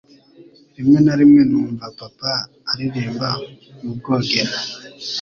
Rimwe 0.75 0.99
na 1.05 1.13
rimwe 1.19 1.41
numva 1.51 1.85
papa 1.99 2.31
aririmba 2.71 3.29
mu 3.81 3.91
bwogero 3.97 4.53